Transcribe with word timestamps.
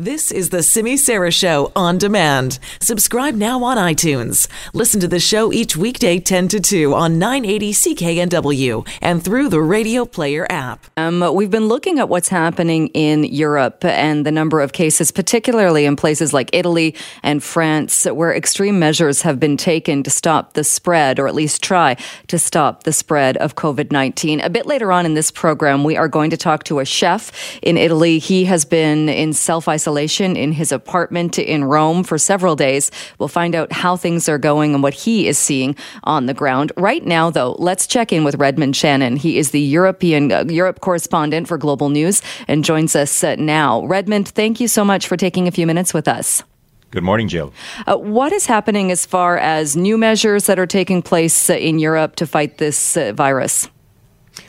This 0.00 0.30
is 0.30 0.50
the 0.50 0.62
Simi 0.62 0.96
Sara 0.96 1.32
Show 1.32 1.72
on 1.74 1.98
demand. 1.98 2.60
Subscribe 2.80 3.34
now 3.34 3.64
on 3.64 3.76
iTunes. 3.76 4.46
Listen 4.72 5.00
to 5.00 5.08
the 5.08 5.18
show 5.18 5.52
each 5.52 5.76
weekday 5.76 6.20
10 6.20 6.46
to 6.46 6.60
2 6.60 6.94
on 6.94 7.18
980 7.18 7.72
CKNW 7.72 8.88
and 9.02 9.24
through 9.24 9.48
the 9.48 9.60
Radio 9.60 10.04
Player 10.04 10.46
app. 10.48 10.86
Um, 10.96 11.34
we've 11.34 11.50
been 11.50 11.66
looking 11.66 11.98
at 11.98 12.08
what's 12.08 12.28
happening 12.28 12.86
in 12.94 13.24
Europe 13.24 13.84
and 13.84 14.24
the 14.24 14.30
number 14.30 14.60
of 14.60 14.72
cases, 14.72 15.10
particularly 15.10 15.84
in 15.84 15.96
places 15.96 16.32
like 16.32 16.50
Italy 16.52 16.94
and 17.24 17.42
France, 17.42 18.04
where 18.04 18.32
extreme 18.32 18.78
measures 18.78 19.22
have 19.22 19.40
been 19.40 19.56
taken 19.56 20.04
to 20.04 20.10
stop 20.10 20.52
the 20.52 20.62
spread, 20.62 21.18
or 21.18 21.26
at 21.26 21.34
least 21.34 21.60
try 21.60 21.96
to 22.28 22.38
stop 22.38 22.84
the 22.84 22.92
spread 22.92 23.36
of 23.38 23.56
COVID 23.56 23.90
19. 23.90 24.42
A 24.42 24.48
bit 24.48 24.64
later 24.64 24.92
on 24.92 25.04
in 25.04 25.14
this 25.14 25.32
program, 25.32 25.82
we 25.82 25.96
are 25.96 26.06
going 26.06 26.30
to 26.30 26.36
talk 26.36 26.62
to 26.62 26.78
a 26.78 26.84
chef 26.84 27.32
in 27.62 27.76
Italy. 27.76 28.20
He 28.20 28.44
has 28.44 28.64
been 28.64 29.08
in 29.08 29.32
self 29.32 29.66
isolation 29.66 29.87
isolation 29.88 30.36
in 30.36 30.52
his 30.52 30.70
apartment 30.70 31.38
in 31.38 31.64
Rome 31.64 32.04
for 32.04 32.18
several 32.18 32.54
days. 32.56 32.90
We'll 33.18 33.28
find 33.30 33.54
out 33.54 33.72
how 33.72 33.96
things 33.96 34.28
are 34.28 34.36
going 34.36 34.74
and 34.74 34.82
what 34.82 34.92
he 34.92 35.26
is 35.26 35.38
seeing 35.38 35.76
on 36.04 36.26
the 36.26 36.34
ground. 36.34 36.72
Right 36.76 37.06
now, 37.06 37.30
though, 37.30 37.56
let's 37.58 37.86
check 37.86 38.12
in 38.12 38.22
with 38.22 38.34
Redmond 38.34 38.76
Shannon. 38.76 39.16
He 39.16 39.38
is 39.38 39.50
the 39.50 39.60
European 39.60 40.30
uh, 40.30 40.44
Europe 40.46 40.80
correspondent 40.80 41.48
for 41.48 41.56
Global 41.56 41.88
News 41.88 42.20
and 42.46 42.66
joins 42.66 42.94
us 42.94 43.24
uh, 43.24 43.36
now. 43.36 43.86
Redmond, 43.86 44.28
thank 44.28 44.60
you 44.60 44.68
so 44.68 44.84
much 44.84 45.08
for 45.08 45.16
taking 45.16 45.48
a 45.48 45.50
few 45.50 45.66
minutes 45.66 45.94
with 45.94 46.06
us. 46.06 46.42
Good 46.90 47.02
morning, 47.02 47.28
Jill. 47.28 47.54
Uh, 47.86 47.96
what 47.96 48.34
is 48.34 48.44
happening 48.44 48.90
as 48.90 49.06
far 49.06 49.38
as 49.38 49.74
new 49.74 49.96
measures 49.96 50.44
that 50.46 50.58
are 50.58 50.66
taking 50.66 51.00
place 51.00 51.48
uh, 51.48 51.54
in 51.54 51.78
Europe 51.78 52.16
to 52.16 52.26
fight 52.26 52.58
this 52.58 52.94
uh, 52.94 53.14
virus? 53.14 53.70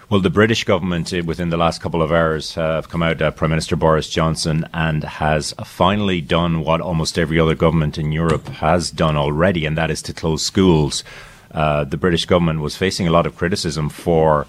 Well, 0.10 0.22
the 0.22 0.30
British 0.30 0.64
government, 0.64 1.14
uh, 1.14 1.22
within 1.24 1.50
the 1.50 1.58
last 1.58 1.82
couple 1.82 2.02
of 2.02 2.12
hours, 2.12 2.56
have 2.56 2.90
come 2.90 3.04
out, 3.04 3.22
uh, 3.22 3.32
Prime 3.32 3.52
Minister 3.52 3.76
Boris 3.76 4.10
Johnson, 4.10 4.68
and 4.74 5.04
has 5.04 5.54
finally 5.66 6.22
done 6.22 6.64
what 6.64 6.82
almost 6.82 7.18
every 7.18 7.40
other 7.40 7.56
government 7.56 7.98
in 7.98 8.12
Europe 8.12 8.48
has 8.48 8.92
done 8.92 9.16
already, 9.16 9.66
and 9.66 9.78
that 9.78 9.92
is 9.92 10.02
to 10.04 10.14
close 10.14 10.44
schools. 10.44 11.04
Uh, 11.52 11.84
the 11.84 11.98
British 11.98 12.26
government 12.26 12.62
was 12.62 12.76
facing 12.76 13.08
a 13.08 13.12
lot 13.12 13.26
of 13.26 13.36
criticism 13.36 13.90
for 13.90 14.48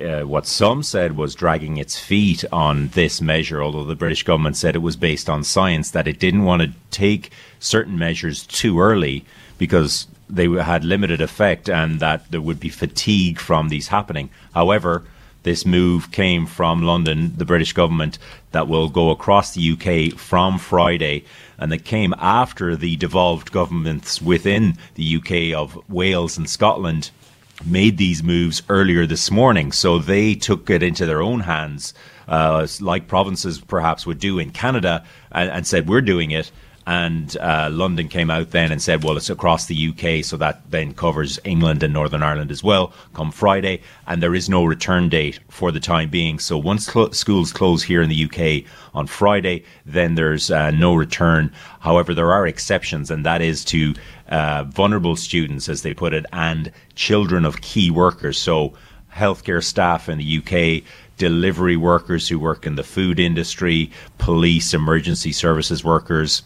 uh, 0.00 0.22
what 0.22 0.46
some 0.46 0.82
said 0.82 1.16
was 1.16 1.34
dragging 1.34 1.76
its 1.76 1.98
feet 1.98 2.44
on 2.50 2.88
this 2.88 3.20
measure, 3.20 3.62
although 3.62 3.84
the 3.84 3.94
British 3.94 4.22
government 4.22 4.56
said 4.56 4.74
it 4.74 4.80
was 4.80 4.96
based 4.96 5.28
on 5.28 5.44
science, 5.44 5.90
that 5.90 6.08
it 6.08 6.18
didn't 6.18 6.44
want 6.44 6.62
to 6.62 6.72
take 6.90 7.30
certain 7.58 7.98
measures 7.98 8.46
too 8.46 8.80
early 8.80 9.24
because 9.58 10.06
they 10.32 10.48
had 10.48 10.82
limited 10.82 11.20
effect 11.20 11.68
and 11.68 12.00
that 12.00 12.28
there 12.30 12.40
would 12.40 12.58
be 12.58 12.70
fatigue 12.70 13.38
from 13.38 13.68
these 13.68 13.88
happening. 13.88 14.30
However, 14.54 15.04
this 15.42 15.66
move 15.66 16.10
came 16.10 16.46
from 16.46 16.82
London, 16.82 17.34
the 17.36 17.44
British 17.44 17.72
government, 17.72 18.18
that 18.52 18.68
will 18.68 18.88
go 18.88 19.10
across 19.10 19.52
the 19.52 19.72
UK 19.72 20.18
from 20.18 20.58
Friday, 20.58 21.24
and 21.58 21.72
it 21.72 21.84
came 21.84 22.14
after 22.18 22.76
the 22.76 22.96
devolved 22.96 23.52
governments 23.52 24.22
within 24.22 24.76
the 24.94 25.16
UK 25.16 25.58
of 25.58 25.78
Wales 25.90 26.38
and 26.38 26.48
Scotland 26.48 27.10
made 27.66 27.98
these 27.98 28.22
moves 28.22 28.62
earlier 28.68 29.06
this 29.06 29.30
morning. 29.30 29.72
So 29.72 29.98
they 29.98 30.34
took 30.34 30.70
it 30.70 30.82
into 30.82 31.06
their 31.06 31.22
own 31.22 31.40
hands, 31.40 31.92
uh, 32.28 32.66
like 32.80 33.08
provinces 33.08 33.60
perhaps 33.60 34.06
would 34.06 34.18
do 34.18 34.38
in 34.38 34.50
Canada, 34.50 35.04
and, 35.30 35.50
and 35.50 35.66
said, 35.66 35.88
We're 35.88 36.00
doing 36.00 36.30
it 36.30 36.50
and 36.86 37.36
uh, 37.38 37.68
London 37.70 38.08
came 38.08 38.30
out 38.30 38.50
then 38.50 38.72
and 38.72 38.82
said, 38.82 39.04
well, 39.04 39.16
it's 39.16 39.30
across 39.30 39.66
the 39.66 39.88
UK, 39.88 40.24
so 40.24 40.36
that 40.36 40.70
then 40.70 40.94
covers 40.94 41.38
England 41.44 41.82
and 41.82 41.92
Northern 41.92 42.22
Ireland 42.22 42.50
as 42.50 42.64
well, 42.64 42.92
come 43.14 43.30
Friday, 43.30 43.80
and 44.06 44.22
there 44.22 44.34
is 44.34 44.48
no 44.48 44.64
return 44.64 45.08
date 45.08 45.38
for 45.48 45.70
the 45.70 45.80
time 45.80 46.10
being. 46.10 46.38
So 46.38 46.58
once 46.58 46.86
cl- 46.86 47.12
schools 47.12 47.52
close 47.52 47.82
here 47.82 48.02
in 48.02 48.08
the 48.08 48.24
UK 48.24 48.68
on 48.94 49.06
Friday, 49.06 49.64
then 49.86 50.16
there's 50.16 50.50
uh, 50.50 50.72
no 50.72 50.94
return. 50.94 51.52
However, 51.80 52.14
there 52.14 52.32
are 52.32 52.46
exceptions, 52.46 53.10
and 53.10 53.24
that 53.24 53.42
is 53.42 53.64
to 53.66 53.94
uh, 54.28 54.64
vulnerable 54.64 55.16
students, 55.16 55.68
as 55.68 55.82
they 55.82 55.94
put 55.94 56.14
it, 56.14 56.26
and 56.32 56.72
children 56.94 57.44
of 57.44 57.60
key 57.60 57.90
workers. 57.90 58.38
So 58.38 58.74
healthcare 59.14 59.62
staff 59.62 60.08
in 60.08 60.18
the 60.18 60.38
UK, 60.38 60.82
delivery 61.18 61.76
workers 61.76 62.28
who 62.28 62.38
work 62.38 62.66
in 62.66 62.74
the 62.74 62.82
food 62.82 63.20
industry, 63.20 63.90
police, 64.18 64.74
emergency 64.74 65.32
services 65.32 65.84
workers, 65.84 66.42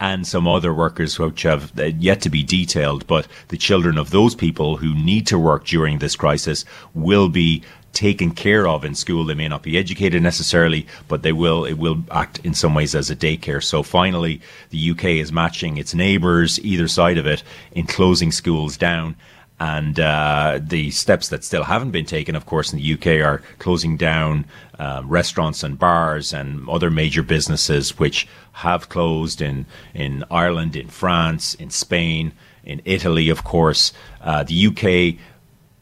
and 0.00 0.26
some 0.26 0.48
other 0.48 0.74
workers 0.74 1.18
which 1.18 1.42
have 1.42 1.72
yet 1.98 2.20
to 2.22 2.30
be 2.30 2.42
detailed, 2.42 3.06
but 3.06 3.26
the 3.48 3.56
children 3.56 3.98
of 3.98 4.10
those 4.10 4.34
people 4.34 4.78
who 4.78 4.94
need 4.94 5.26
to 5.28 5.38
work 5.38 5.64
during 5.64 5.98
this 5.98 6.16
crisis 6.16 6.64
will 6.94 7.28
be 7.28 7.62
taken 7.92 8.30
care 8.32 8.68
of 8.68 8.84
in 8.84 8.94
school. 8.94 9.24
They 9.24 9.34
may 9.34 9.48
not 9.48 9.62
be 9.62 9.78
educated 9.78 10.22
necessarily, 10.22 10.86
but 11.08 11.22
they 11.22 11.32
will 11.32 11.64
it 11.64 11.78
will 11.78 12.04
act 12.10 12.38
in 12.44 12.52
some 12.52 12.74
ways 12.74 12.94
as 12.94 13.10
a 13.10 13.16
daycare. 13.16 13.62
So 13.62 13.82
finally, 13.82 14.40
the 14.70 14.90
UK 14.90 15.04
is 15.04 15.32
matching 15.32 15.78
its 15.78 15.94
neighbours 15.94 16.60
either 16.60 16.88
side 16.88 17.16
of 17.16 17.26
it 17.26 17.42
in 17.72 17.86
closing 17.86 18.32
schools 18.32 18.76
down. 18.76 19.16
And 19.58 19.98
uh, 19.98 20.60
the 20.62 20.90
steps 20.90 21.28
that 21.30 21.42
still 21.42 21.64
haven't 21.64 21.90
been 21.90 22.04
taken, 22.04 22.36
of 22.36 22.44
course, 22.44 22.72
in 22.72 22.78
the 22.78 22.92
UK 22.92 23.24
are 23.26 23.42
closing 23.58 23.96
down 23.96 24.44
uh, 24.78 25.02
restaurants 25.04 25.62
and 25.62 25.78
bars 25.78 26.34
and 26.34 26.68
other 26.68 26.90
major 26.90 27.22
businesses 27.22 27.98
which 27.98 28.28
have 28.52 28.90
closed 28.90 29.40
in, 29.40 29.64
in 29.94 30.24
Ireland, 30.30 30.76
in 30.76 30.88
France, 30.88 31.54
in 31.54 31.70
Spain, 31.70 32.32
in 32.64 32.82
Italy, 32.84 33.30
of 33.30 33.44
course. 33.44 33.92
Uh, 34.20 34.42
the 34.42 34.66
UK 34.66 35.18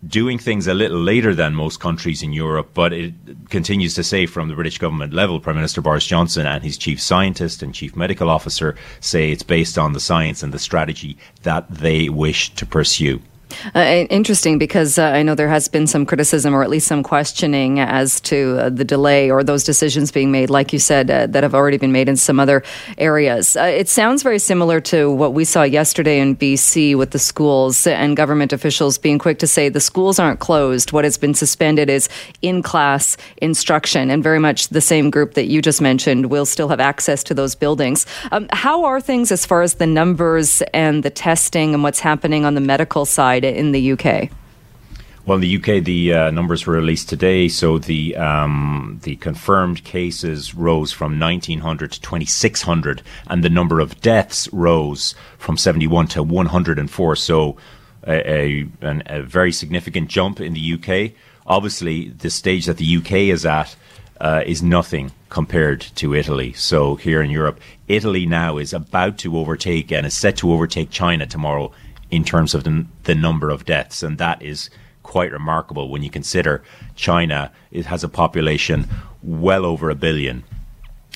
doing 0.07 0.39
things 0.39 0.67
a 0.67 0.75
little 0.75 1.01
later 1.01 1.35
than 1.35 1.55
most 1.55 1.81
countries 1.81 2.23
in 2.23 2.33
Europe, 2.33 2.71
but 2.75 2.93
it 2.93 3.15
continues 3.49 3.95
to 3.95 4.05
say 4.05 4.27
from 4.27 4.49
the 4.49 4.55
British 4.55 4.79
government 4.79 5.13
level, 5.13 5.41
Prime 5.41 5.57
Minister 5.57 5.81
Boris 5.81 6.07
Johnson 6.07 6.47
and 6.47 6.63
his 6.63 6.77
chief 6.77 7.01
scientist 7.01 7.63
and 7.63 7.75
chief 7.75 7.97
medical 7.97 8.29
officer 8.29 8.77
say 9.01 9.33
it's 9.33 9.43
based 9.43 9.79
on 9.79 9.95
the 9.95 10.01
science 10.01 10.43
and 10.43 10.53
the 10.53 10.59
strategy 10.59 11.17
that 11.43 11.69
they 11.71 12.09
wish 12.09 12.55
to 12.55 12.67
pursue. 12.67 13.21
Uh, 13.75 14.07
interesting 14.11 14.59
because 14.59 14.99
uh, 14.99 15.05
I 15.05 15.23
know 15.23 15.35
there 15.35 15.49
has 15.49 15.69
been 15.69 15.87
some 15.87 16.05
criticism 16.07 16.55
or 16.55 16.63
at 16.63 16.71
least 16.71 16.87
some 16.87 17.03
questioning 17.03 17.81
as 17.81 18.21
to 18.23 18.59
uh, 18.59 18.69
the 18.71 18.85
delay 18.85 19.31
or 19.31 19.43
those 19.43 19.65
decisions 19.65 20.11
being 20.11 20.31
made, 20.31 20.51
like 20.51 20.73
you 20.73 20.79
said, 20.79 21.11
uh, 21.11 21.27
that 21.29 21.43
have 21.43 21.55
already 21.55 21.79
been 21.79 21.93
made 21.93 22.09
in 22.09 22.17
some 22.17 22.41
other 22.41 22.63
areas. 22.99 23.57
Uh, 23.57 23.63
it 23.63 23.89
sounds 23.89 24.23
very 24.23 24.39
similar 24.39 24.81
to 24.81 25.11
what 25.11 25.35
we 25.35 25.45
saw 25.45 25.63
yesterday 25.63 26.19
in 26.19 26.37
BC 26.37 26.97
with 26.97 27.11
the 27.11 27.19
schools 27.19 27.87
and 27.87 28.17
government 28.17 28.53
officials 28.53 28.99
being 28.99 29.19
quick 29.19 29.39
to 29.39 29.47
say 29.47 29.69
the 29.69 29.81
schools 29.81 30.19
aren't 30.19 30.41
closed. 30.41 30.93
What 30.93 31.05
has 31.05 31.19
been 31.19 31.35
suspended 31.35 31.89
is 31.89 32.09
in 32.43 32.63
class 32.63 33.17
instruction, 33.39 34.11
and 34.11 34.23
very 34.23 34.39
much 34.39 34.69
the 34.69 34.81
same 34.81 35.11
group 35.11 35.35
that 35.35 35.47
you 35.47 35.63
just 35.63 35.81
mentioned 35.81 36.27
will 36.27 36.47
still 36.47 36.69
have 36.69 36.81
access 36.81 37.23
to 37.25 37.35
those 37.35 37.55
buildings. 37.55 38.07
Um, 38.33 38.49
how 38.53 38.85
are 38.85 39.01
things 39.01 39.33
as 39.33 39.47
far 39.47 39.63
as 39.63 39.75
the 39.75 39.87
numbers 39.87 40.63
and 40.73 41.03
the 41.03 41.11
testing 41.11 41.75
and 41.75 41.83
what's 41.83 42.01
happening 42.01 42.45
on 42.45 42.55
the 42.55 42.61
medical 42.61 43.05
side? 43.07 43.34
In 43.43 43.73
the 43.73 43.93
UK? 43.93 44.31
Well, 45.27 45.37
in 45.37 45.41
the 45.41 45.57
UK, 45.57 45.83
the 45.83 46.13
uh, 46.13 46.31
numbers 46.33 46.67
were 46.67 46.75
released 46.75 47.09
today, 47.09 47.49
so 47.49 47.79
the 47.79 48.15
um, 48.15 49.01
the 49.05 49.17
confirmed 49.17 49.83
cases 49.83 50.55
rose 50.55 50.93
from 50.93 51.19
1,900 51.19 51.93
to 51.93 52.01
2,600, 52.03 53.01
and 53.29 53.43
the 53.43 53.49
number 53.49 53.81
of 53.81 53.99
deaths 54.03 54.53
rose 54.53 55.15
from 55.39 55.57
71 55.57 56.09
to 56.09 56.23
104. 56.23 57.17
So, 57.17 57.57
a, 58.07 58.67
a, 58.83 59.03
a 59.07 59.23
very 59.23 59.51
significant 59.51 60.11
jump 60.11 60.43
in 60.43 60.53
the 60.53 60.75
UK. 60.75 61.13
Obviously, 61.47 62.11
the 62.11 62.29
stage 62.29 62.67
that 62.67 62.77
the 62.77 62.97
UK 62.99 63.13
is 63.33 63.47
at 63.47 63.75
uh, 64.21 64.43
is 64.45 64.63
nothing 64.63 65.11
compared 65.31 65.81
to 65.81 66.15
Italy. 66.15 66.53
So, 66.53 66.97
here 66.97 67.23
in 67.23 67.31
Europe, 67.31 67.61
Italy 67.89 68.27
now 68.27 68.59
is 68.59 68.75
about 68.75 69.17
to 69.19 69.39
overtake 69.39 69.91
and 69.91 70.05
is 70.05 70.15
set 70.15 70.37
to 70.39 70.53
overtake 70.53 70.91
China 70.91 71.27
tomorrow 71.27 71.73
in 72.15 72.25
terms 72.25 72.55
of 72.55 72.65
the, 72.65 72.87
the 73.05 73.15
number 73.15 73.51
of 73.51 73.65
deaths, 73.65 74.03
and 74.03 74.19
that 74.19 74.41
is 74.43 74.71
quite 75.03 75.33
remarkable 75.33 75.89
when 75.89 76.03
you 76.03 76.11
consider 76.11 76.63
China 76.95 77.53
it 77.71 77.87
has 77.87 78.03
a 78.03 78.09
population 78.09 78.89
well 79.23 79.65
over 79.65 79.91
a 79.91 79.95
billion. 79.95 80.45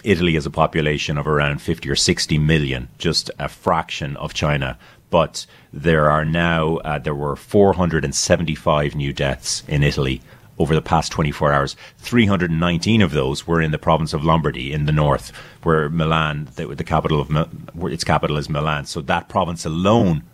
Italy 0.05 0.35
has 0.35 0.47
a 0.47 0.51
population 0.51 1.19
of 1.19 1.27
around 1.27 1.61
50 1.61 1.89
or 1.91 1.97
60 1.97 2.39
million, 2.39 2.89
just 2.99 3.31
a 3.39 3.49
fraction 3.49 4.17
of 4.17 4.35
China. 4.35 4.79
But 5.11 5.47
there 5.73 6.11
are 6.11 6.25
now, 6.25 6.77
uh, 6.79 6.99
there 6.99 7.15
were 7.15 7.35
475 7.35 8.95
new 8.95 9.13
deaths 9.13 9.65
in 9.67 9.83
Italy 9.83 10.21
over 10.59 10.75
the 10.75 10.83
past 10.83 11.11
24 11.13 11.53
hours. 11.53 11.77
319 11.99 13.03
of 13.03 13.13
those 13.13 13.47
were 13.47 13.63
in 13.63 13.71
the 13.71 13.79
province 13.79 14.13
of 14.13 14.25
Lombardy 14.25 14.73
in 14.73 14.87
the 14.87 14.93
north, 14.93 15.33
where 15.63 15.89
Milan, 15.89 16.49
the, 16.57 16.67
the 16.67 16.85
capital 16.85 17.21
of, 17.21 17.93
its 17.93 18.05
capital 18.05 18.37
is 18.37 18.49
Milan. 18.49 18.85
So 18.87 19.01
that 19.03 19.29
province 19.29 19.65
alone 19.65 20.25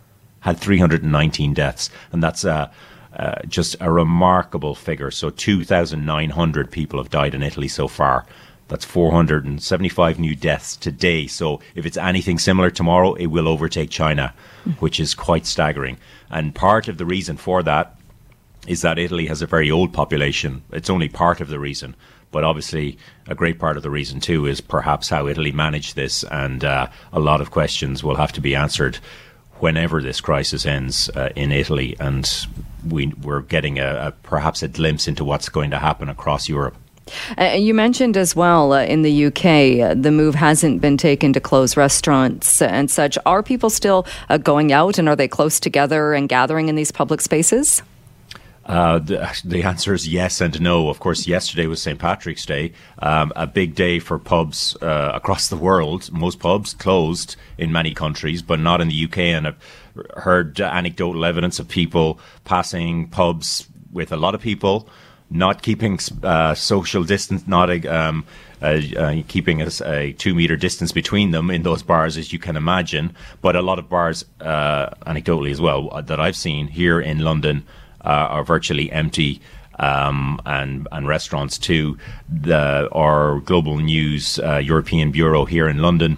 had 0.45 0.59
319 0.59 1.55
deaths, 1.55 1.89
and 2.11 2.21
that's 2.21 2.45
uh, 2.45 2.71
uh, 3.17 3.41
just 3.47 3.75
a 3.79 3.91
remarkable 3.91 4.75
figure. 4.75 5.09
So 5.09 5.31
2,900 5.31 6.71
people 6.71 6.99
have 6.99 7.09
died 7.09 7.33
in 7.33 7.41
Italy 7.41 7.67
so 7.67 7.87
far. 7.87 8.27
That's 8.67 8.85
475 8.85 10.19
new 10.19 10.35
deaths 10.35 10.75
today. 10.77 11.25
So 11.25 11.61
if 11.73 11.87
it's 11.87 11.97
anything 11.97 12.37
similar 12.37 12.69
tomorrow, 12.69 13.15
it 13.15 13.27
will 13.27 13.47
overtake 13.47 13.89
China, 13.89 14.35
which 14.79 14.99
is 14.99 15.15
quite 15.15 15.47
staggering. 15.47 15.97
And 16.29 16.53
part 16.53 16.87
of 16.87 16.99
the 16.99 17.05
reason 17.05 17.37
for 17.37 17.63
that 17.63 17.97
is 18.67 18.83
that 18.83 18.99
Italy 18.99 19.25
has 19.25 19.41
a 19.41 19.47
very 19.47 19.71
old 19.71 19.93
population. 19.93 20.61
It's 20.71 20.91
only 20.91 21.09
part 21.09 21.41
of 21.41 21.47
the 21.47 21.59
reason. 21.59 21.95
But 22.31 22.43
obviously, 22.43 22.99
a 23.27 23.33
great 23.33 23.57
part 23.57 23.77
of 23.77 23.83
the 23.83 23.89
reason 23.89 24.19
too 24.19 24.45
is 24.45 24.61
perhaps 24.61 25.09
how 25.09 25.27
Italy 25.27 25.51
managed 25.51 25.95
this, 25.95 26.23
and 26.23 26.63
uh, 26.63 26.87
a 27.13 27.19
lot 27.19 27.41
of 27.41 27.49
questions 27.49 28.03
will 28.03 28.17
have 28.17 28.33
to 28.33 28.41
be 28.41 28.55
answered 28.55 28.99
whenever 29.59 30.01
this 30.01 30.21
crisis 30.21 30.65
ends 30.65 31.09
uh, 31.09 31.29
in 31.35 31.51
Italy, 31.51 31.95
and 31.99 32.29
we, 32.87 33.07
we're 33.21 33.41
getting 33.41 33.79
a, 33.79 34.07
a, 34.07 34.11
perhaps 34.23 34.61
a 34.63 34.67
glimpse 34.67 35.07
into 35.07 35.23
what's 35.23 35.49
going 35.49 35.71
to 35.71 35.79
happen 35.79 36.09
across 36.09 36.49
Europe. 36.49 36.75
Uh, 37.37 37.55
you 37.57 37.73
mentioned 37.73 38.17
as 38.17 38.35
well 38.35 38.73
uh, 38.73 38.83
in 38.83 39.03
the 39.03 39.25
UK, 39.25 39.45
uh, 39.79 39.93
the 39.93 40.11
move 40.11 40.33
hasn't 40.35 40.81
been 40.81 40.97
taken 40.97 41.33
to 41.33 41.39
close 41.39 41.77
restaurants 41.77 42.61
and 42.61 42.89
such. 42.89 43.17
Are 43.25 43.43
people 43.43 43.69
still 43.69 44.07
uh, 44.29 44.37
going 44.37 44.71
out 44.71 44.97
and 44.97 45.07
are 45.07 45.15
they 45.15 45.27
close 45.27 45.59
together 45.59 46.13
and 46.13 46.27
gathering 46.27 46.67
in 46.67 46.75
these 46.75 46.91
public 46.91 47.21
spaces? 47.21 47.83
Uh, 48.65 48.97
the, 48.97 49.41
the, 49.45 49.61
answer 49.61 49.93
is 49.93 50.07
yes 50.07 50.41
and 50.41 50.59
no. 50.59 50.89
Of 50.89 50.99
course, 50.99 51.27
yesterday 51.27 51.67
was 51.67 51.81
St. 51.81 51.99
Patrick's 51.99 52.45
Day, 52.45 52.73
um, 52.99 53.31
a 53.35 53.45
big 53.45 53.75
day 53.75 53.99
for 53.99 54.17
pubs 54.17 54.75
uh, 54.81 55.11
across 55.13 55.49
the 55.49 55.55
world. 55.55 56.11
Most 56.11 56.39
pubs 56.39 56.73
closed 56.73 57.35
in 57.59 57.71
many 57.71 57.93
countries, 57.93 58.41
but 58.41 58.59
not 58.59 58.81
in 58.81 58.87
the 58.87 59.05
UK. 59.05 59.19
And 59.19 59.47
I've 59.47 59.57
heard 60.17 60.59
anecdotal 60.59 61.25
evidence 61.25 61.59
of 61.59 61.67
people 61.67 62.19
passing 62.43 63.07
pubs 63.09 63.67
with 63.91 64.11
a 64.11 64.17
lot 64.17 64.33
of 64.33 64.41
people, 64.41 64.89
not 65.29 65.61
keeping 65.61 65.99
uh, 66.23 66.55
social 66.55 67.03
distance, 67.03 67.47
not 67.47 67.85
um, 67.85 68.25
uh, 68.63 68.81
uh, 68.97 69.21
keeping 69.27 69.61
a, 69.61 69.69
a, 69.85 70.13
two 70.13 70.33
meter 70.33 70.55
distance 70.55 70.91
between 70.91 71.29
them 71.29 71.51
in 71.51 71.61
those 71.61 71.83
bars, 71.83 72.17
as 72.17 72.33
you 72.33 72.39
can 72.39 72.57
imagine. 72.57 73.15
But 73.41 73.55
a 73.55 73.61
lot 73.61 73.77
of 73.77 73.89
bars, 73.89 74.25
uh, 74.41 74.89
anecdotally 75.05 75.51
as 75.51 75.61
well, 75.61 76.01
that 76.01 76.19
I've 76.19 76.35
seen 76.35 76.67
here 76.67 76.99
in 76.99 77.19
London 77.19 77.57
uh, 77.59 77.84
are 78.09 78.43
virtually 78.43 78.91
empty. 78.91 79.41
Um, 79.77 80.39
and 80.45 80.87
and 80.93 81.05
restaurants 81.05 81.57
too. 81.57 81.97
The, 82.29 82.87
our 82.93 83.41
global 83.41 83.79
news 83.79 84.39
uh, 84.39 84.59
European 84.59 85.11
bureau 85.11 85.43
here 85.43 85.67
in 85.67 85.79
London 85.79 86.17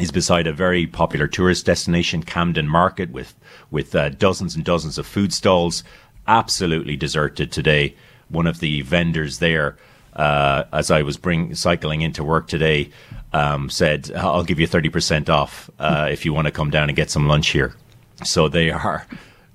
is 0.00 0.10
beside 0.10 0.48
a 0.48 0.52
very 0.52 0.88
popular 0.88 1.28
tourist 1.28 1.64
destination, 1.64 2.24
Camden 2.24 2.66
Market, 2.66 3.12
with 3.12 3.34
with 3.70 3.94
uh, 3.94 4.08
dozens 4.08 4.56
and 4.56 4.64
dozens 4.64 4.98
of 4.98 5.06
food 5.06 5.32
stalls. 5.32 5.84
Absolutely 6.26 6.96
deserted 6.96 7.52
today. 7.52 7.94
One 8.28 8.48
of 8.48 8.58
the 8.58 8.82
vendors 8.82 9.38
there, 9.38 9.76
uh, 10.16 10.64
as 10.72 10.90
I 10.90 11.02
was 11.02 11.16
bring 11.16 11.54
cycling 11.54 12.00
into 12.00 12.24
work 12.24 12.48
today, 12.48 12.90
um, 13.32 13.70
said, 13.70 14.10
"I'll 14.16 14.42
give 14.42 14.58
you 14.58 14.66
thirty 14.66 14.88
percent 14.88 15.30
off 15.30 15.70
uh, 15.78 16.08
if 16.10 16.24
you 16.24 16.32
want 16.32 16.46
to 16.46 16.52
come 16.52 16.70
down 16.70 16.88
and 16.88 16.96
get 16.96 17.10
some 17.10 17.28
lunch 17.28 17.50
here." 17.50 17.76
So 18.24 18.48
they 18.48 18.72
are 18.72 19.06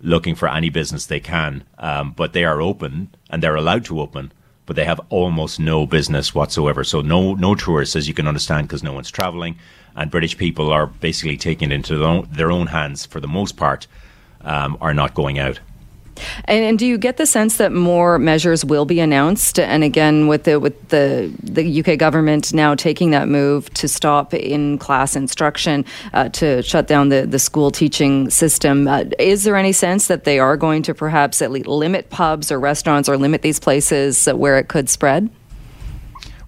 looking 0.02 0.36
for 0.36 0.48
any 0.48 0.70
business 0.70 1.06
they 1.06 1.20
can, 1.20 1.64
um, 1.78 2.14
but 2.16 2.34
they 2.34 2.44
are 2.44 2.62
open 2.62 3.10
and 3.30 3.42
they're 3.42 3.56
allowed 3.56 3.86
to 3.86 4.00
open, 4.00 4.32
but 4.66 4.76
they 4.76 4.86
have 4.86 5.02
almost 5.10 5.60
no 5.60 5.86
business 5.86 6.36
whatsoever. 6.36 6.84
So 6.84 7.02
no 7.02 7.34
no 7.34 7.56
tourists, 7.56 7.96
as 7.96 8.08
you 8.08 8.14
can 8.14 8.28
understand, 8.28 8.68
because 8.68 8.84
no 8.84 8.94
one's 8.94 9.12
traveling, 9.12 9.58
and 9.96 10.12
British 10.12 10.38
people 10.38 10.72
are 10.72 10.88
basically 10.88 11.38
taking 11.38 11.72
it 11.72 11.76
into 11.76 11.98
their 11.98 12.08
own, 12.08 12.28
their 12.32 12.52
own 12.52 12.68
hands 12.68 13.06
for 13.06 13.20
the 13.20 13.28
most 13.28 13.58
part, 13.58 13.88
um, 14.42 14.78
are 14.82 14.94
not 14.94 15.14
going 15.14 15.40
out. 15.40 15.60
And, 16.46 16.64
and, 16.64 16.80
do 16.80 16.86
you 16.86 16.98
get 16.98 17.18
the 17.18 17.26
sense 17.26 17.58
that 17.58 17.72
more 17.72 18.20
measures 18.20 18.64
will 18.64 18.86
be 18.86 19.00
announced? 19.00 19.60
And 19.60 19.84
again, 19.84 20.28
with 20.28 20.44
the 20.44 20.60
with 20.60 20.90
the 20.90 21.32
the 21.42 21.82
UK 21.82 21.98
government 21.98 22.54
now 22.54 22.76
taking 22.76 23.12
that 23.12 23.28
move 23.28 23.74
to 23.76 23.88
stop 23.88 24.34
in 24.34 24.78
class 24.78 25.16
instruction, 25.16 25.86
uh, 26.14 26.30
to 26.30 26.62
shut 26.62 26.88
down 26.88 27.10
the 27.10 27.26
the 27.26 27.40
school 27.40 27.72
teaching 27.72 28.30
system, 28.30 28.88
uh, 28.88 29.06
is 29.20 29.44
there 29.44 29.56
any 29.56 29.72
sense 29.72 30.08
that 30.08 30.24
they 30.24 30.40
are 30.40 30.58
going 30.58 30.84
to 30.84 30.94
perhaps 30.94 31.42
at 31.42 31.52
least 31.52 31.68
limit 31.68 32.10
pubs 32.10 32.52
or 32.52 32.60
restaurants 32.60 33.10
or 33.10 33.18
limit 33.18 33.42
these 33.42 33.60
places 33.60 34.28
where 34.28 34.58
it 34.58 34.68
could 34.68 34.90
spread? 34.90 35.30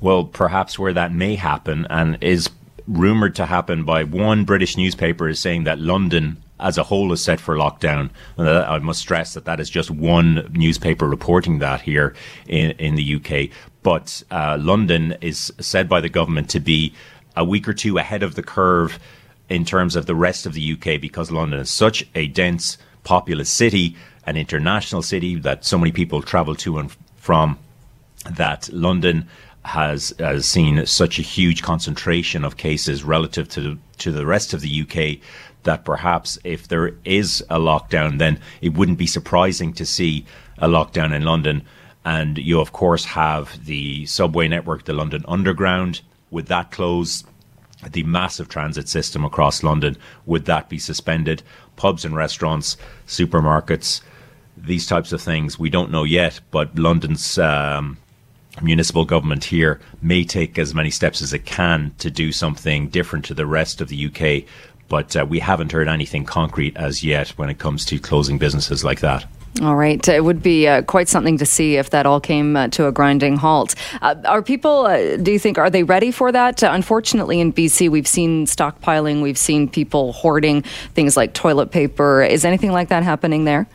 Well, 0.02 0.24
perhaps 0.24 0.80
where 0.80 0.94
that 0.94 1.14
may 1.14 1.36
happen 1.36 1.86
and 1.90 2.18
is 2.22 2.50
rumored 2.88 3.36
to 3.36 3.46
happen 3.46 3.84
by 3.84 4.04
one 4.04 4.46
British 4.46 4.78
newspaper 4.78 5.28
is 5.28 5.40
saying 5.40 5.66
that 5.66 5.80
London 5.80 6.42
as 6.60 6.78
a 6.78 6.84
whole 6.84 7.12
is 7.14 7.24
set 7.24 7.40
for 7.40 7.56
lockdown. 7.56 8.10
I 8.38 8.80
must 8.80 9.00
stress 9.00 9.34
that 9.34 9.46
that 9.46 9.60
is 9.60 9.70
just 9.70 9.90
one 9.90 10.50
newspaper 10.54 11.08
reporting 11.08 11.60
that 11.60 11.82
here 11.82 12.14
in, 12.48 12.72
in 12.72 12.96
the 12.96 13.16
UK. 13.16 13.50
But 13.82 14.24
uh, 14.30 14.58
London 14.60 15.16
is 15.22 15.54
said 15.60 15.88
by 15.88 16.02
the 16.02 16.10
government 16.10 16.50
to 16.52 16.60
be 16.60 16.94
a 17.36 17.46
week 17.46 17.68
or 17.68 17.74
two 17.74 17.98
ahead 17.98 18.24
of 18.24 18.36
the 18.36 18.44
curve 18.44 19.00
in 19.48 19.66
terms 19.66 19.96
of 19.96 20.06
the 20.06 20.16
rest 20.16 20.46
of 20.46 20.54
the 20.54 20.74
UK 20.74 21.00
because 21.00 21.32
London 21.32 21.60
is 21.60 21.72
such 21.72 22.06
a 22.14 22.28
dense, 22.28 22.78
populous 23.04 23.50
city, 23.50 23.96
an 24.26 24.38
international 24.38 25.02
city 25.02 25.36
that 25.36 25.66
so 25.66 25.78
many 25.78 25.92
people 25.92 26.22
travel 26.22 26.56
to 26.56 26.78
and 26.78 26.96
from, 27.16 27.58
that 28.30 28.70
London 28.74 29.28
has, 29.64 30.14
has 30.20 30.46
seen 30.46 30.86
such 30.86 31.20
a 31.20 31.22
huge 31.24 31.64
concentration 31.64 32.44
of 32.44 32.58
cases 32.58 33.04
relative 33.04 33.48
to 33.50 33.78
to 34.00 34.12
the 34.12 34.26
rest 34.26 34.54
of 34.54 34.62
the 34.62 34.82
UK 34.82 35.20
that 35.64 35.86
perhaps 35.86 36.38
if 36.44 36.68
there 36.68 36.94
is 37.04 37.44
a 37.50 37.60
lockdown, 37.60 38.18
then 38.18 38.40
it 38.62 38.74
wouldn't 38.74 38.98
be 38.98 39.08
surprising 39.08 39.74
to 39.74 39.86
see 39.86 40.26
a 40.58 40.68
lockdown 40.68 41.14
in 41.14 41.24
London. 41.24 41.64
And 42.06 42.38
you, 42.38 42.60
of 42.60 42.72
course, 42.72 43.06
have 43.06 43.66
the 43.66 44.06
subway 44.06 44.48
network, 44.48 44.86
the 44.86 44.94
London 44.94 45.24
Underground. 45.28 46.02
Would 46.32 46.48
that 46.48 46.72
close? 46.72 47.24
The 47.92 48.04
massive 48.04 48.50
transit 48.50 48.90
system 48.90 49.24
across 49.24 49.64
London, 49.64 49.96
would 50.26 50.46
that 50.46 50.68
be 50.68 50.80
suspended? 50.80 51.44
Pubs 51.78 52.04
and 52.04 52.14
restaurants, 52.14 52.76
supermarkets, 53.08 54.02
these 54.58 54.86
types 54.86 55.14
of 55.14 55.22
things, 55.22 55.58
we 55.58 55.70
don't 55.70 55.92
know 55.92 56.04
yet, 56.04 56.42
but 56.52 56.78
London's 56.78 57.38
um, 57.38 57.98
municipal 58.62 59.06
government 59.06 59.46
here 59.46 59.80
may 60.02 60.24
take 60.24 60.60
as 60.60 60.76
many 60.76 60.92
steps 60.92 61.22
as 61.22 61.34
it 61.34 61.46
can 61.46 61.94
to 62.00 62.12
do 62.12 62.32
something 62.32 62.90
different 62.90 63.26
to 63.26 63.34
the 63.34 63.46
rest 63.46 63.82
of 63.82 63.88
the 63.88 64.08
UK 64.08 64.44
but 64.90 65.16
uh, 65.16 65.26
we 65.28 65.40
haven't 65.40 65.72
heard 65.72 65.88
anything 65.88 66.26
concrete 66.26 66.76
as 66.76 67.04
yet 67.04 67.30
when 67.30 67.50
it 67.50 67.60
comes 67.60 67.86
to 67.86 68.00
closing 68.00 68.38
businesses 68.38 68.84
like 68.84 69.00
that. 69.00 69.26
All 69.62 69.76
right. 69.76 70.08
It 70.08 70.24
would 70.24 70.42
be 70.42 70.68
uh, 70.68 70.84
quite 70.84 71.10
something 71.10 71.38
to 71.38 71.46
see 71.46 71.76
if 71.76 71.90
that 71.90 72.06
all 72.06 72.22
came 72.22 72.56
uh, 72.56 72.70
to 72.70 72.88
a 72.88 72.92
grinding 72.92 73.36
halt. 73.36 73.76
Uh, 74.02 74.16
are 74.26 74.42
people, 74.42 74.86
uh, 74.86 75.18
do 75.18 75.32
you 75.32 75.40
think, 75.40 75.58
are 75.58 75.70
they 75.70 75.84
ready 75.84 76.12
for 76.12 76.32
that? 76.32 76.64
Uh, 76.64 76.70
unfortunately, 76.72 77.42
in 77.42 77.52
BC, 77.52 77.90
we've 77.90 78.08
seen 78.08 78.46
stockpiling, 78.46 79.22
we've 79.22 79.38
seen 79.38 79.68
people 79.68 80.14
hoarding 80.14 80.62
things 80.94 81.18
like 81.18 81.34
toilet 81.34 81.72
paper. 81.72 82.22
Is 82.22 82.46
anything 82.46 82.72
like 82.72 82.90
that 82.90 83.04
happening 83.04 83.44
there? 83.44 83.68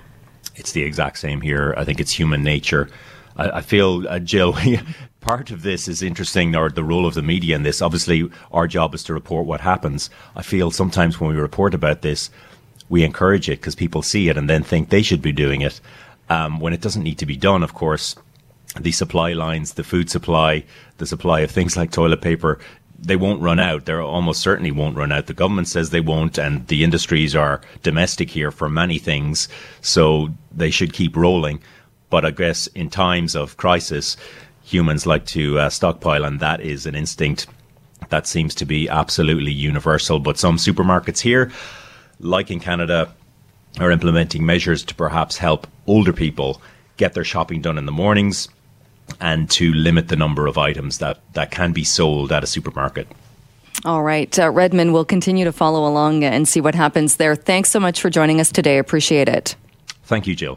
It's 0.57 0.73
the 0.73 0.83
exact 0.83 1.19
same 1.19 1.41
here. 1.41 1.75
I 1.77 1.85
think 1.85 2.01
it's 2.01 2.13
human 2.13 2.43
nature. 2.43 2.89
I, 3.37 3.51
I 3.51 3.61
feel, 3.61 4.09
uh, 4.09 4.21
Jill, 4.21 4.57
part 5.25 5.51
of 5.51 5.63
this 5.63 5.89
is 5.89 6.03
interesting, 6.03 6.55
or 6.55 6.69
the 6.69 6.85
role 6.85 7.07
of 7.07 7.15
the 7.15 7.23
media 7.23 7.57
in 7.57 7.63
this. 7.63 7.81
Obviously, 7.81 8.31
our 8.53 8.69
job 8.69 8.95
is 8.95 9.03
to 9.05 9.15
report 9.15 9.47
what 9.47 9.63
happens. 9.63 10.11
I 10.37 10.43
feel 10.43 10.71
sometimes 10.71 11.19
when 11.19 11.35
we 11.35 11.41
report 11.41 11.75
about 11.75 12.03
this, 12.03 12.31
we 12.91 13.03
encourage 13.03 13.49
it 13.49 13.59
because 13.59 13.75
people 13.75 14.03
see 14.03 14.29
it 14.29 14.37
and 14.37 14.49
then 14.49 14.63
think 14.63 14.89
they 14.89 15.03
should 15.03 15.23
be 15.23 15.33
doing 15.33 15.63
it. 15.63 15.81
Um, 16.29 16.61
when 16.61 16.75
it 16.75 16.83
doesn't 16.83 17.03
need 17.03 17.19
to 17.19 17.27
be 17.27 17.37
done, 17.37 17.63
of 17.63 17.75
course, 17.75 18.15
the 18.79 18.93
supply 18.93 19.33
lines, 19.33 19.75
the 19.75 19.85
food 19.85 20.11
supply, 20.11 20.65
the 20.99 21.07
supply 21.07 21.41
of 21.41 21.51
things 21.51 21.77
like 21.77 21.91
toilet 21.91 22.21
paper, 22.21 22.59
they 22.99 23.17
won't 23.17 23.43
run 23.43 23.59
out. 23.59 23.87
They 23.87 23.95
almost 23.95 24.43
certainly 24.43 24.71
won't 24.71 24.97
run 24.97 25.13
out. 25.13 25.27
The 25.27 25.35
government 25.35 25.69
says 25.69 25.89
they 25.91 26.01
won't, 26.01 26.39
and 26.39 26.67
the 26.69 26.85
industries 26.85 27.35
are 27.35 27.63
domestic 27.83 28.31
here 28.31 28.51
for 28.51 28.69
many 28.69 28.99
things, 28.99 29.49
so 29.81 30.29
they 30.53 30.71
should 30.71 30.93
keep 30.93 31.17
rolling. 31.17 31.61
But 32.11 32.25
I 32.27 32.31
guess 32.31 32.67
in 32.69 32.91
times 32.91 33.35
of 33.35 33.57
crisis, 33.57 34.17
humans 34.65 35.07
like 35.07 35.27
to 35.27 35.59
uh, 35.59 35.71
stockpile, 35.71 36.25
and 36.25 36.41
that 36.41 36.61
is 36.61 36.87
an 36.87 36.95
instinct 36.95 37.47
that 38.11 38.27
seems 38.27 38.55
to 38.57 38.65
be 38.65 38.89
absolutely 38.89 39.53
universal. 39.53 40.19
But 40.19 40.39
some 40.39 40.57
supermarkets 40.57 41.21
here, 41.21 41.53
like 42.21 42.51
in 42.51 42.61
Canada, 42.61 43.13
are 43.81 43.91
implementing 43.91 44.45
measures 44.47 44.85
to 44.85 44.95
perhaps 44.95 45.37
help 45.37 45.67
older 45.87 46.13
people 46.13 46.61
get 46.97 47.15
their 47.15 47.25
shopping 47.25 47.61
done 47.61 47.79
in 47.79 47.87
the 47.87 47.93
mornings 47.93 48.49
and 49.21 49.51
to 49.51 49.73
limit 49.75 50.09
the 50.09 50.17
number 50.17 50.47
of 50.47 50.57
items 50.57 50.99
that, 50.99 51.21
that 51.35 51.51
can 51.51 51.73
be 51.73 51.85
sold 51.85 52.33
at 52.33 52.43
a 52.45 52.47
supermarket. 52.47 53.07
All 53.85 54.03
right. 54.03 54.39
Uh, 54.39 54.51
Redmond 54.51 54.93
will 54.93 55.05
continue 55.05 55.45
to 55.45 55.53
follow 55.53 55.87
along 55.87 56.25
and 56.25 56.49
see 56.49 56.61
what 56.61 56.75
happens 56.75 57.17
there. 57.17 57.35
Thanks 57.35 57.71
so 57.71 57.81
much 57.81 58.01
for 58.01 58.09
joining 58.09 58.41
us 58.41 58.51
today. 58.51 58.79
Appreciate 58.79 59.29
it. 59.29 59.57
Thank 60.05 60.27
you, 60.27 60.35
Jill. 60.35 60.53